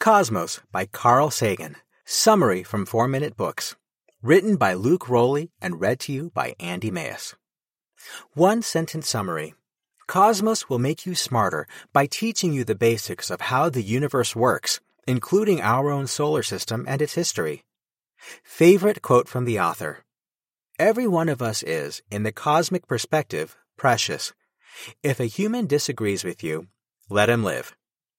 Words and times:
Cosmos 0.00 0.60
by 0.70 0.86
Carl 0.86 1.28
Sagan. 1.28 1.74
Summary 2.04 2.62
from 2.62 2.86
4 2.86 3.08
Minute 3.08 3.36
Books. 3.36 3.74
Written 4.22 4.54
by 4.54 4.74
Luke 4.74 5.08
Rowley 5.08 5.50
and 5.60 5.80
read 5.80 5.98
to 6.00 6.12
you 6.12 6.30
by 6.32 6.54
Andy 6.60 6.92
Mayes. 6.92 7.34
One 8.32 8.62
sentence 8.62 9.08
summary. 9.08 9.54
Cosmos 10.06 10.68
will 10.68 10.78
make 10.78 11.04
you 11.04 11.16
smarter 11.16 11.66
by 11.92 12.06
teaching 12.06 12.52
you 12.52 12.62
the 12.62 12.76
basics 12.76 13.28
of 13.28 13.40
how 13.40 13.70
the 13.70 13.82
universe 13.82 14.36
works, 14.36 14.78
including 15.08 15.60
our 15.60 15.90
own 15.90 16.06
solar 16.06 16.44
system 16.44 16.84
and 16.86 17.02
its 17.02 17.14
history. 17.14 17.64
Favorite 18.44 19.02
quote 19.02 19.28
from 19.28 19.46
the 19.46 19.58
author. 19.58 20.04
Every 20.78 21.08
one 21.08 21.28
of 21.28 21.42
us 21.42 21.64
is, 21.64 22.02
in 22.08 22.22
the 22.22 22.30
cosmic 22.30 22.86
perspective, 22.86 23.56
precious. 23.76 24.32
If 25.02 25.18
a 25.18 25.24
human 25.24 25.66
disagrees 25.66 26.22
with 26.22 26.44
you, 26.44 26.68
let 27.10 27.28
him 27.28 27.42
live. 27.42 27.74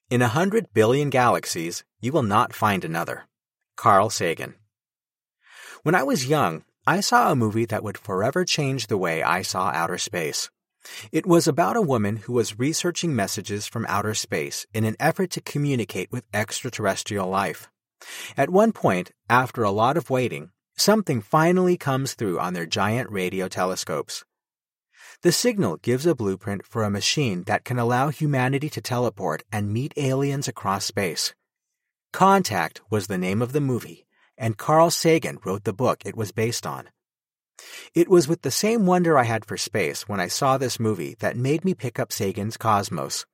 In 0.09 0.23
a 0.23 0.27
hundred 0.27 0.73
billion 0.73 1.11
galaxies, 1.11 1.83
you 2.01 2.11
will 2.11 2.23
not 2.23 2.51
find 2.51 2.83
another. 2.83 3.27
Carl 3.75 4.09
Sagan. 4.09 4.55
When 5.83 5.93
I 5.93 6.01
was 6.01 6.25
young, 6.25 6.63
I 6.87 6.99
saw 6.99 7.31
a 7.31 7.35
movie 7.35 7.65
that 7.65 7.83
would 7.83 7.95
forever 7.95 8.43
change 8.43 8.87
the 8.87 8.97
way 8.97 9.21
I 9.21 9.43
saw 9.43 9.69
outer 9.69 9.99
space. 9.99 10.49
It 11.11 11.27
was 11.27 11.47
about 11.47 11.77
a 11.77 11.81
woman 11.83 12.15
who 12.15 12.33
was 12.33 12.57
researching 12.57 13.15
messages 13.15 13.67
from 13.67 13.85
outer 13.87 14.15
space 14.15 14.65
in 14.73 14.83
an 14.83 14.95
effort 14.99 15.29
to 15.31 15.41
communicate 15.41 16.11
with 16.11 16.25
extraterrestrial 16.33 17.29
life. 17.29 17.69
At 18.35 18.49
one 18.49 18.71
point, 18.71 19.11
after 19.29 19.61
a 19.61 19.69
lot 19.69 19.95
of 19.95 20.09
waiting, 20.09 20.49
something 20.75 21.21
finally 21.21 21.77
comes 21.77 22.15
through 22.15 22.39
on 22.39 22.53
their 22.55 22.65
giant 22.65 23.11
radio 23.11 23.47
telescopes. 23.47 24.25
The 25.21 25.31
signal 25.31 25.77
gives 25.77 26.05
a 26.05 26.15
blueprint 26.15 26.65
for 26.65 26.83
a 26.83 26.89
machine 26.89 27.43
that 27.43 27.65
can 27.65 27.77
allow 27.79 28.09
humanity 28.09 28.69
to 28.69 28.81
teleport 28.81 29.43
and 29.51 29.73
meet 29.73 29.93
aliens 29.97 30.47
across 30.47 30.85
space. 30.85 31.33
Contact 32.13 32.81
was 32.89 33.07
the 33.07 33.17
name 33.17 33.41
of 33.41 33.51
the 33.51 33.61
movie, 33.61 34.05
and 34.37 34.57
Carl 34.57 34.89
Sagan 34.89 35.39
wrote 35.45 35.63
the 35.63 35.73
book 35.73 36.01
it 36.05 36.15
was 36.15 36.31
based 36.31 36.65
on. 36.65 36.89
It 37.93 38.07
was 38.07 38.27
with 38.27 38.41
the 38.41 38.51
same 38.51 38.85
wonder 38.85 39.17
I 39.17 39.23
had 39.23 39.45
for 39.45 39.57
space 39.57 40.07
when 40.07 40.19
I 40.19 40.27
saw 40.27 40.57
this 40.57 40.79
movie 40.79 41.15
that 41.19 41.35
made 41.35 41.65
me 41.65 41.73
pick 41.73 41.99
up 41.99 42.11
Sagan's 42.11 42.57
Cosmos. 42.57 43.25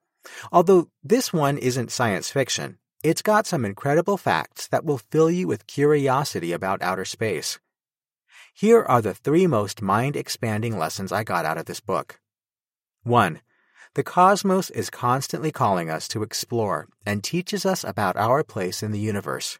Although 0.51 0.89
this 1.03 1.31
one 1.31 1.57
isn't 1.57 1.91
science 1.91 2.31
fiction, 2.31 2.79
it's 3.03 3.21
got 3.21 3.45
some 3.45 3.65
incredible 3.65 4.17
facts 4.17 4.67
that 4.69 4.83
will 4.83 4.97
fill 4.97 5.29
you 5.29 5.47
with 5.47 5.67
curiosity 5.67 6.51
about 6.51 6.81
outer 6.81 7.05
space. 7.05 7.59
Here 8.57 8.83
are 8.83 9.01
the 9.01 9.13
three 9.13 9.47
most 9.47 9.81
mind 9.81 10.15
expanding 10.15 10.77
lessons 10.77 11.11
I 11.11 11.25
got 11.25 11.43
out 11.43 11.57
of 11.57 11.65
this 11.65 11.81
book. 11.81 12.21
1. 13.03 13.41
The 13.95 14.03
cosmos 14.03 14.69
is 14.69 14.89
constantly 14.89 15.51
calling 15.51 15.89
us 15.89 16.07
to 16.07 16.23
explore 16.23 16.87
and 17.05 17.21
teaches 17.21 17.65
us 17.65 17.83
about 17.83 18.15
our 18.15 18.45
place 18.45 18.81
in 18.81 18.93
the 18.93 18.99
universe. 18.99 19.59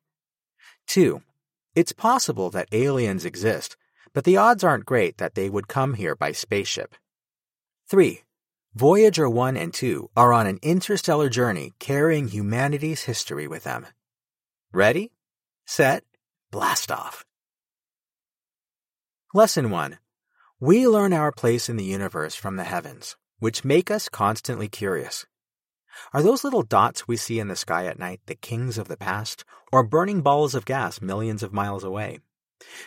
2. 0.88 1.22
It's 1.76 1.92
possible 1.92 2.50
that 2.52 2.70
aliens 2.72 3.26
exist, 3.26 3.76
but 4.14 4.24
the 4.24 4.38
odds 4.38 4.64
aren't 4.64 4.86
great 4.86 5.18
that 5.18 5.36
they 5.36 5.50
would 5.50 5.68
come 5.68 5.96
here 5.96 6.16
by 6.16 6.32
spaceship. 6.32 6.96
3. 7.90 8.22
Voyager 8.76 9.30
1 9.30 9.58
and 9.58 9.74
2 9.74 10.10
are 10.16 10.32
on 10.32 10.48
an 10.48 10.60
interstellar 10.62 11.28
journey 11.28 11.74
carrying 11.80 12.30
humanity's 12.30 13.04
history 13.04 13.46
with 13.46 13.66
them. 13.66 13.88
Ready? 14.72 15.12
Set? 15.66 16.06
Blast 16.50 16.94
off. 16.94 17.26
Lesson 19.36 19.70
1. 19.70 19.98
We 20.62 20.88
learn 20.88 21.12
our 21.12 21.30
place 21.30 21.68
in 21.68 21.76
the 21.76 21.84
universe 21.84 22.36
from 22.36 22.56
the 22.56 22.64
heavens, 22.64 23.18
which 23.40 23.66
make 23.66 23.92
us 23.92 24.08
constantly 24.08 24.70
curious. 24.70 25.26
Are 26.14 26.24
those 26.24 26.46
little 26.46 26.62
dots 26.62 27.06
we 27.06 27.18
see 27.18 27.42
in 27.42 27.50
the 27.50 27.58
sky 27.58 27.86
at 27.86 28.00
night 28.00 28.22
the 28.28 28.36
kings 28.36 28.78
of 28.78 28.88
the 28.88 28.96
past, 28.96 29.44
or 29.74 29.84
burning 29.84 30.22
balls 30.22 30.56
of 30.56 30.64
gas 30.64 31.02
millions 31.02 31.44
of 31.44 31.52
miles 31.52 31.84
away? 31.84 32.20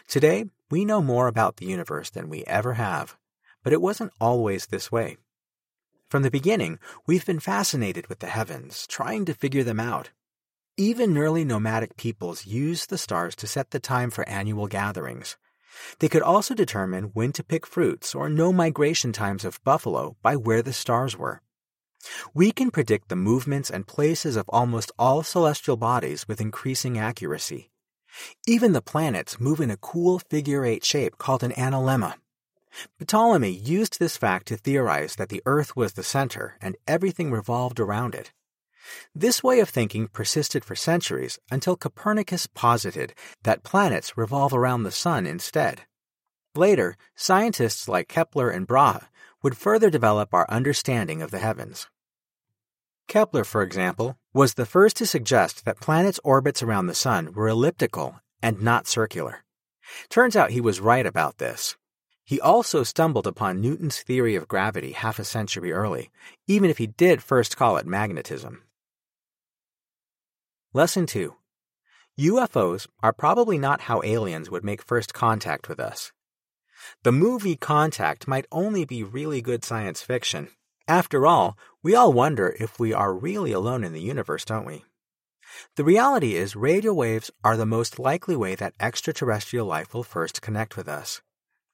Today, 0.09 0.47
we 0.71 0.87
know 0.87 1.03
more 1.03 1.27
about 1.27 1.59
the 1.59 1.67
universe 1.67 2.09
than 2.09 2.31
we 2.31 2.45
ever 2.45 2.73
have, 2.73 3.19
but 3.63 3.75
it 3.75 3.83
wasn't 3.83 4.15
always 4.19 4.69
this 4.69 4.91
way. 4.91 5.19
From 6.09 6.23
the 6.23 6.31
beginning, 6.31 6.79
we've 7.07 7.27
been 7.27 7.41
fascinated 7.41 8.07
with 8.07 8.21
the 8.21 8.27
heavens, 8.27 8.87
trying 8.87 9.27
to 9.27 9.35
figure 9.35 9.65
them 9.65 9.81
out. 9.81 10.13
Even 10.79 11.19
early 11.19 11.45
nomadic 11.45 11.99
peoples 11.99 12.47
used 12.47 12.89
the 12.89 12.97
stars 12.97 13.37
to 13.37 13.47
set 13.47 13.71
the 13.71 13.79
time 13.79 14.09
for 14.09 14.27
annual 14.27 14.67
gatherings. 14.67 15.37
They 15.99 16.09
could 16.09 16.23
also 16.23 16.55
determine 16.55 17.11
when 17.15 17.33
to 17.33 17.45
pick 17.45 17.67
fruits 17.67 18.15
or 18.15 18.29
know 18.29 18.53
migration 18.53 19.13
times 19.13 19.45
of 19.45 19.63
buffalo 19.65 20.17
by 20.23 20.37
where 20.37 20.63
the 20.63 20.73
stars 20.73 21.17
were. 21.17 21.43
We 22.33 22.53
can 22.53 22.71
predict 22.71 23.09
the 23.09 23.17
movements 23.17 23.71
and 23.71 23.87
places 23.87 24.37
of 24.37 24.49
almost 24.49 24.93
all 24.99 25.23
celestial 25.23 25.77
bodies 25.77 26.27
with 26.29 26.41
increasing 26.41 26.99
accuracy. 26.99 27.71
Even 28.47 28.73
the 28.73 28.83
planets 28.83 29.41
move 29.41 29.61
in 29.61 29.71
a 29.71 29.77
cool 29.77 30.19
figure 30.19 30.65
eight 30.65 30.85
shape 30.85 31.19
called 31.19 31.43
an 31.43 31.53
analemma. 31.53 32.15
Ptolemy 33.05 33.51
used 33.51 33.99
this 33.99 34.17
fact 34.17 34.47
to 34.47 34.57
theorize 34.57 35.17
that 35.17 35.29
the 35.29 35.43
Earth 35.47 35.75
was 35.75 35.95
the 35.95 36.03
center 36.03 36.57
and 36.61 36.77
everything 36.87 37.31
revolved 37.31 37.81
around 37.81 38.15
it. 38.15 38.33
This 39.15 39.43
way 39.43 39.61
of 39.61 39.69
thinking 39.69 40.09
persisted 40.09 40.65
for 40.65 40.75
centuries 40.75 41.39
until 41.51 41.77
Copernicus 41.77 42.47
posited 42.47 43.15
that 43.43 43.63
planets 43.63 44.17
revolve 44.17 44.55
around 44.55 44.83
the 44.83 44.91
Sun 44.91 45.27
instead. 45.27 45.83
Later, 46.55 46.97
scientists 47.15 47.89
like 47.89 48.09
Kepler 48.09 48.51
and 48.51 48.67
Brahe 48.67 49.09
would 49.43 49.57
further 49.57 49.91
develop 49.91 50.35
our 50.35 50.47
understanding 50.51 51.23
of 51.23 51.31
the 51.31 51.39
heavens. 51.39 51.89
Kepler, 53.07 53.45
for 53.45 53.63
example, 53.63 54.19
was 54.35 54.55
the 54.55 54.67
first 54.67 54.97
to 54.97 55.07
suggest 55.07 55.65
that 55.65 55.81
planets' 55.81 56.21
orbits 56.25 56.63
around 56.63 56.87
the 56.87 56.95
Sun 56.95 57.33
were 57.33 57.49
elliptical 57.49 58.21
and 58.43 58.61
not 58.61 58.87
circular. 58.87 59.45
Turns 60.09 60.37
out 60.37 60.51
he 60.51 60.61
was 60.61 60.81
right 60.81 61.07
about 61.07 61.39
this. 61.39 61.77
He 62.25 62.39
also 62.41 62.83
stumbled 62.83 63.27
upon 63.27 63.63
Newton's 63.63 64.03
theory 64.03 64.35
of 64.35 64.49
gravity 64.49 64.93
half 64.93 65.19
a 65.19 65.25
century 65.25 65.73
early, 65.73 66.11
even 66.47 66.69
if 66.69 66.77
he 66.77 66.87
did 66.87 67.23
first 67.23 67.57
call 67.57 67.79
it 67.79 67.87
magnetism. 67.87 68.63
Lesson 70.75 71.07
2 71.07 71.35
UFOs 72.21 72.87
are 73.03 73.15
probably 73.15 73.57
not 73.57 73.81
how 73.81 74.03
aliens 74.05 74.51
would 74.51 74.63
make 74.63 74.83
first 74.83 75.15
contact 75.15 75.67
with 75.67 75.81
us. 75.81 76.13
The 77.05 77.11
movie 77.11 77.57
Contact 77.57 78.29
might 78.29 78.45
only 78.53 78.85
be 78.85 79.03
really 79.03 79.41
good 79.41 79.65
science 79.65 80.03
fiction. 80.03 80.51
After 80.87 81.27
all, 81.27 81.57
we 81.83 81.95
all 81.95 82.13
wonder 82.13 82.55
if 82.61 82.79
we 82.79 82.93
are 82.93 83.15
really 83.15 83.51
alone 83.51 83.83
in 83.83 83.95
the 83.95 84.03
universe, 84.03 84.45
don't 84.45 84.67
we? 84.67 84.85
The 85.77 85.85
reality 85.85 86.37
is, 86.37 86.55
radio 86.55 86.93
waves 86.93 87.31
are 87.43 87.57
the 87.57 87.65
most 87.65 87.99
likely 87.99 88.37
way 88.37 88.55
that 88.57 88.75
extraterrestrial 88.79 89.65
life 89.65 89.95
will 89.95 90.03
first 90.03 90.43
connect 90.43 90.77
with 90.77 90.87
us. 90.87 91.23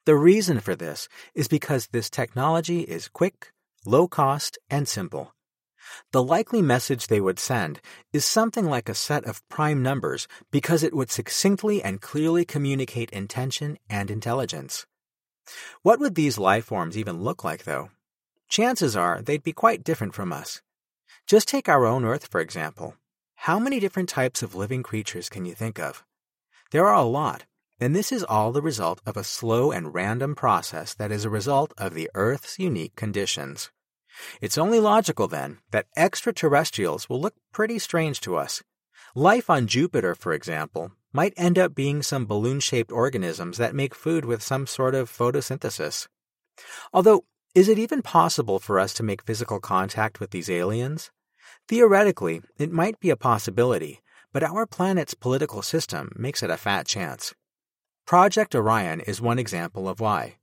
The 0.07 0.15
reason 0.15 0.61
for 0.61 0.77
this 0.77 1.09
is 1.35 1.49
because 1.49 1.89
this 1.89 2.09
technology 2.09 2.83
is 2.83 3.09
quick, 3.09 3.51
low 3.85 4.07
cost, 4.07 4.57
and 4.71 4.87
simple. 4.87 5.35
The 6.13 6.23
likely 6.23 6.63
message 6.63 7.07
they 7.07 7.21
would 7.21 7.39
send 7.39 7.81
is 8.13 8.25
something 8.25 8.67
like 8.67 8.89
a 8.89 8.95
set 8.95 9.25
of 9.25 9.47
prime 9.49 9.83
numbers 9.83 10.27
because 10.51 10.83
it 10.83 10.95
would 10.95 11.11
succinctly 11.11 11.83
and 11.83 12.01
clearly 12.01 12.45
communicate 12.45 13.11
intention 13.11 13.79
and 13.89 14.11
intelligence. 14.11 14.87
What 15.83 16.01
would 16.01 16.15
these 16.15 16.39
life 16.39 16.67
forms 16.67 16.97
even 16.97 17.23
look 17.23 17.45
like, 17.45 17.65
though? 17.65 17.91
Chances 18.49 18.97
are 18.97 19.21
they'd 19.21 19.43
be 19.43 19.53
quite 19.53 19.85
different 19.85 20.15
from 20.15 20.33
us. 20.33 20.63
Just 21.27 21.49
take 21.49 21.69
our 21.69 21.85
own 21.85 22.05
Earth, 22.05 22.27
for 22.27 22.41
example. 22.41 22.97
How 23.37 23.59
many 23.59 23.81
different 23.81 24.09
types 24.09 24.43
of 24.43 24.55
living 24.55 24.83
creatures 24.83 25.29
can 25.29 25.45
you 25.45 25.55
think 25.55 25.79
of? 25.79 26.05
There 26.71 26.87
are 26.87 26.95
a 26.95 27.03
lot, 27.03 27.45
and 27.79 27.95
this 27.95 28.13
is 28.13 28.25
all 28.25 28.53
the 28.53 28.63
result 28.63 29.01
of 29.05 29.17
a 29.17 29.25
slow 29.25 29.71
and 29.71 29.95
random 29.95 30.35
process 30.35 30.95
that 30.95 31.13
is 31.13 31.25
a 31.25 31.31
result 31.31 31.75
of 31.77 31.95
the 31.95 32.11
Earth's 32.15 32.59
unique 32.59 32.97
conditions. 32.97 33.71
It's 34.41 34.59
only 34.59 34.81
logical, 34.81 35.29
then, 35.29 35.59
that 35.71 35.87
extraterrestrials 35.97 37.09
will 37.09 37.21
look 37.21 37.35
pretty 37.53 37.79
strange 37.79 38.21
to 38.21 38.37
us. 38.37 38.63
Life 39.15 39.49
on 39.49 39.67
Jupiter, 39.67 40.15
for 40.15 40.33
example, 40.33 40.93
might 41.13 41.35
end 41.37 41.59
up 41.59 41.75
being 41.75 42.03
some 42.03 42.27
balloon 42.27 42.61
shaped 42.61 42.91
organisms 42.91 43.59
that 43.59 43.75
make 43.75 43.95
food 43.95 44.25
with 44.25 44.43
some 44.43 44.67
sort 44.67 44.95
of 44.95 45.11
photosynthesis. 45.11 46.09
Although, 46.93 47.25
is 47.55 47.69
it 47.69 47.79
even 47.79 48.03
possible 48.03 48.59
for 48.59 48.81
us 48.81 48.93
to 48.95 49.05
make 49.05 49.23
physical 49.23 49.61
contact 49.61 50.19
with 50.19 50.31
these 50.31 50.51
aliens? 50.51 51.13
Theoretically, 51.69 52.43
it 52.59 52.73
might 52.73 52.99
be 52.99 53.11
a 53.11 53.17
possibility, 53.17 54.01
but 54.33 54.43
our 54.43 54.67
planet's 54.67 55.15
political 55.15 55.63
system 55.63 56.11
makes 56.17 56.43
it 56.43 56.51
a 56.51 56.57
fat 56.57 56.87
chance. 56.87 57.33
Project 58.07 58.55
Orion 58.55 59.01
is 59.01 59.21
one 59.21 59.39
example 59.39 59.89
of 59.89 60.01
why. 60.01 60.37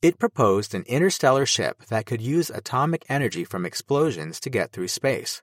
It 0.00 0.18
proposed 0.18 0.74
an 0.74 0.84
interstellar 0.86 1.46
ship 1.46 1.84
that 1.86 2.06
could 2.06 2.20
use 2.20 2.50
atomic 2.50 3.04
energy 3.08 3.44
from 3.44 3.64
explosions 3.64 4.40
to 4.40 4.50
get 4.50 4.72
through 4.72 4.88
space. 4.88 5.42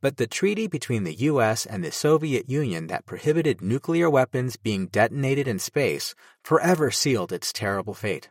But 0.00 0.16
the 0.16 0.26
treaty 0.26 0.66
between 0.66 1.04
the 1.04 1.14
US 1.14 1.66
and 1.66 1.82
the 1.82 1.92
Soviet 1.92 2.48
Union 2.48 2.86
that 2.88 3.06
prohibited 3.06 3.60
nuclear 3.60 4.08
weapons 4.08 4.56
being 4.56 4.86
detonated 4.86 5.48
in 5.48 5.58
space 5.58 6.14
forever 6.44 6.90
sealed 6.90 7.32
its 7.32 7.52
terrible 7.52 7.94
fate. 7.94 8.30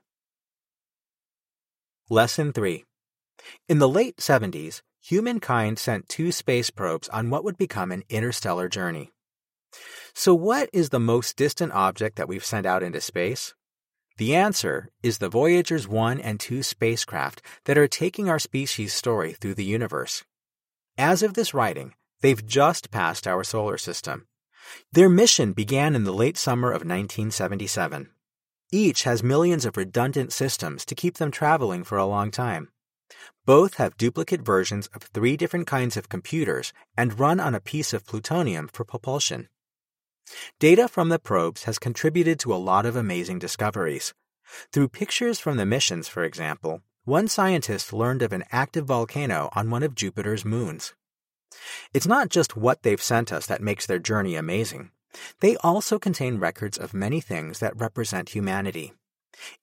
Lesson 2.10 2.54
3 2.54 2.84
In 3.68 3.80
the 3.80 3.90
late 3.90 4.18
70s, 4.18 4.82
humankind 5.02 5.80
sent 5.80 6.10
two 6.10 6.32
space 6.32 6.70
probes 6.70 7.10
on 7.10 7.30
what 7.30 7.44
would 7.44 7.58
become 7.58 7.92
an 7.92 8.04
interstellar 8.10 8.70
journey. 8.70 9.12
So, 10.14 10.36
what 10.36 10.70
is 10.74 10.90
the 10.90 11.00
most 11.00 11.38
distant 11.38 11.72
object 11.72 12.18
that 12.18 12.28
we've 12.28 12.46
sent 12.46 12.66
out 12.66 12.84
into 12.84 13.00
space? 13.00 13.54
The 14.22 14.36
answer 14.36 14.92
is 15.02 15.18
the 15.18 15.30
Voyagers 15.30 15.88
1 15.88 16.22
and 16.22 16.40
2 16.40 16.62
spacecraft 16.62 17.42
that 17.66 17.76
are 17.76 17.88
taking 17.88 18.30
our 18.30 18.38
species' 18.38 18.94
story 18.94 19.34
through 19.34 19.56
the 19.56 19.66
universe. 19.66 20.24
As 20.96 21.24
of 21.24 21.34
this 21.34 21.56
writing, 21.56 21.96
they've 22.22 22.46
just 22.46 22.92
passed 22.92 23.26
our 23.26 23.44
solar 23.44 23.80
system. 23.80 24.28
Their 24.92 25.10
mission 25.10 25.54
began 25.54 25.96
in 25.96 26.04
the 26.04 26.14
late 26.14 26.38
summer 26.38 26.68
of 26.68 26.86
1977. 26.86 28.12
Each 28.72 29.06
has 29.06 29.24
millions 29.24 29.66
of 29.66 29.76
redundant 29.76 30.32
systems 30.32 30.86
to 30.86 30.94
keep 30.94 31.18
them 31.18 31.32
traveling 31.32 31.84
for 31.84 31.98
a 31.98 32.06
long 32.06 32.30
time. 32.30 32.70
Both 33.48 33.78
have 33.78 33.98
duplicate 33.98 34.44
versions 34.44 34.86
of 34.94 35.02
three 35.02 35.36
different 35.36 35.66
kinds 35.66 35.98
of 35.98 36.10
computers 36.10 36.74
and 36.96 37.20
run 37.20 37.40
on 37.40 37.56
a 37.56 37.60
piece 37.60 37.92
of 37.92 38.06
plutonium 38.06 38.70
for 38.72 38.86
propulsion. 38.86 39.50
Data 40.60 40.88
from 40.88 41.10
the 41.10 41.20
probes 41.20 41.64
has 41.64 41.80
contributed 41.80 42.40
to 42.40 42.54
a 42.54 42.56
lot 42.56 42.86
of 42.86 42.96
amazing 42.96 43.40
discoveries. 43.40 44.14
Through 44.72 44.90
pictures 44.90 45.40
from 45.40 45.58
the 45.58 45.66
missions, 45.66 46.08
for 46.08 46.24
example, 46.24 46.82
one 47.06 47.28
scientist 47.28 47.94
learned 47.94 48.22
of 48.22 48.34
an 48.34 48.44
active 48.52 48.86
volcano 48.86 49.50
on 49.54 49.70
one 49.70 49.84
of 49.84 49.96
Jupiter's 49.96 50.46
moons. 50.46 50.94
It's 51.94 52.08
not 52.08 52.30
just 52.30 52.56
what 52.56 52.84
they've 52.84 53.02
sent 53.02 53.32
us 53.32 53.46
that 53.48 53.62
makes 53.62 53.86
their 53.86 54.00
journey 54.00 54.36
amazing. 54.36 54.92
They 55.40 55.58
also 55.58 56.00
contain 56.00 56.38
records 56.38 56.78
of 56.78 56.94
many 56.94 57.20
things 57.20 57.60
that 57.60 57.76
represent 57.76 58.30
humanity. 58.30 58.94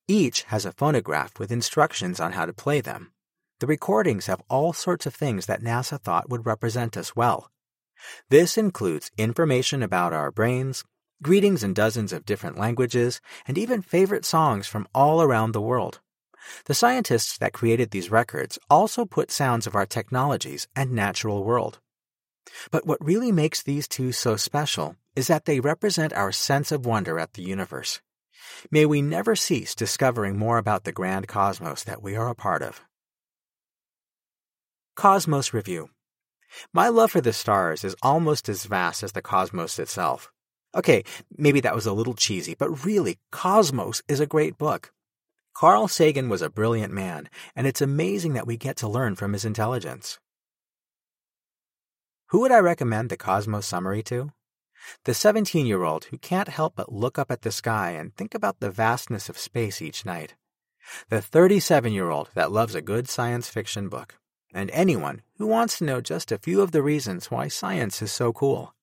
Each 0.06 0.43
has 0.44 0.67
a 0.67 0.73
phonograph 0.73 1.38
with 1.38 1.53
instructions 1.53 2.20
on 2.20 2.32
how 2.32 2.47
to 2.47 2.53
play 2.53 2.81
them. 2.81 3.12
The 3.61 3.67
recordings 3.67 4.26
have 4.26 4.43
all 4.49 4.73
sorts 4.73 5.06
of 5.06 5.15
things 5.15 5.47
that 5.47 5.62
NASA 5.62 6.00
thought 6.00 6.29
would 6.29 6.47
represent 6.47 6.97
us 6.97 7.17
well. 7.17 7.50
This 8.30 8.58
includes 8.58 9.10
information 9.16 9.82
about 9.82 10.12
our 10.12 10.30
brains, 10.30 10.84
greetings 11.22 11.64
in 11.64 11.74
dozens 11.74 12.12
of 12.12 12.24
different 12.24 12.58
languages, 12.58 13.20
and 13.46 13.58
even 13.58 13.82
favorite 13.82 14.24
songs 14.24 14.66
from 14.66 14.86
all 14.94 15.22
around 15.22 15.52
the 15.52 15.60
world. 15.60 16.00
The 16.66 16.74
scientists 16.74 17.36
that 17.38 17.52
created 17.52 17.90
these 17.90 18.10
records 18.10 18.58
also 18.70 19.04
put 19.04 19.30
sounds 19.30 19.66
of 19.66 19.74
our 19.74 19.86
technologies 19.86 20.68
and 20.74 20.92
natural 20.92 21.44
world. 21.44 21.80
But 22.70 22.86
what 22.86 23.04
really 23.04 23.32
makes 23.32 23.62
these 23.62 23.88
two 23.88 24.12
so 24.12 24.36
special 24.36 24.96
is 25.14 25.26
that 25.26 25.44
they 25.44 25.60
represent 25.60 26.12
our 26.12 26.32
sense 26.32 26.72
of 26.72 26.86
wonder 26.86 27.18
at 27.18 27.34
the 27.34 27.42
universe. 27.42 28.00
May 28.70 28.86
we 28.86 29.02
never 29.02 29.36
cease 29.36 29.74
discovering 29.74 30.38
more 30.38 30.58
about 30.58 30.84
the 30.84 30.92
grand 30.92 31.28
cosmos 31.28 31.84
that 31.84 32.02
we 32.02 32.16
are 32.16 32.28
a 32.28 32.34
part 32.34 32.62
of. 32.62 32.80
Cosmos 34.96 35.52
Review 35.52 35.90
my 36.72 36.88
love 36.88 37.10
for 37.12 37.20
the 37.20 37.32
stars 37.32 37.84
is 37.84 37.96
almost 38.02 38.48
as 38.48 38.64
vast 38.64 39.02
as 39.02 39.12
the 39.12 39.22
cosmos 39.22 39.78
itself. 39.78 40.30
Okay, 40.74 41.02
maybe 41.36 41.60
that 41.60 41.74
was 41.74 41.86
a 41.86 41.92
little 41.92 42.14
cheesy, 42.14 42.54
but 42.54 42.84
really, 42.84 43.18
Cosmos 43.32 44.02
is 44.06 44.20
a 44.20 44.26
great 44.26 44.58
book. 44.58 44.92
Carl 45.54 45.88
Sagan 45.88 46.28
was 46.28 46.42
a 46.42 46.50
brilliant 46.50 46.92
man, 46.92 47.28
and 47.56 47.66
it's 47.66 47.80
amazing 47.80 48.34
that 48.34 48.46
we 48.46 48.56
get 48.56 48.76
to 48.76 48.88
learn 48.88 49.16
from 49.16 49.32
his 49.32 49.44
intelligence. 49.44 50.18
Who 52.28 52.40
would 52.40 52.52
I 52.52 52.58
recommend 52.58 53.08
the 53.08 53.16
Cosmos 53.16 53.66
summary 53.66 54.02
to? 54.04 54.32
The 55.04 55.14
17 55.14 55.66
year 55.66 55.82
old 55.82 56.04
who 56.06 56.18
can't 56.18 56.48
help 56.48 56.74
but 56.76 56.92
look 56.92 57.18
up 57.18 57.30
at 57.30 57.42
the 57.42 57.50
sky 57.50 57.92
and 57.92 58.14
think 58.14 58.34
about 58.34 58.60
the 58.60 58.70
vastness 58.70 59.28
of 59.28 59.38
space 59.38 59.82
each 59.82 60.04
night. 60.04 60.34
The 61.08 61.20
37 61.20 61.92
year 61.92 62.10
old 62.10 62.28
that 62.34 62.52
loves 62.52 62.74
a 62.74 62.82
good 62.82 63.08
science 63.08 63.48
fiction 63.48 63.88
book 63.88 64.16
and 64.52 64.70
anyone 64.70 65.22
who 65.36 65.46
wants 65.46 65.78
to 65.78 65.84
know 65.84 66.00
just 66.00 66.32
a 66.32 66.38
few 66.38 66.60
of 66.60 66.72
the 66.72 66.82
reasons 66.82 67.30
why 67.30 67.48
science 67.48 68.02
is 68.02 68.12
so 68.12 68.32
cool. 68.32 68.74